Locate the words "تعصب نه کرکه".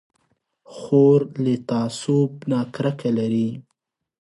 1.69-3.09